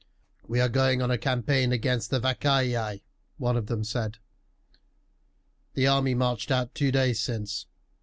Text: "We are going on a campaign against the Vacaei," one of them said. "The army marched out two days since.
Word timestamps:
"We 0.47 0.59
are 0.61 0.67
going 0.67 1.03
on 1.03 1.11
a 1.11 1.17
campaign 1.19 1.71
against 1.71 2.09
the 2.09 2.19
Vacaei," 2.19 3.03
one 3.37 3.55
of 3.55 3.67
them 3.67 3.83
said. 3.83 4.17
"The 5.75 5.85
army 5.85 6.15
marched 6.15 6.49
out 6.49 6.73
two 6.73 6.91
days 6.91 7.19
since. 7.19 7.67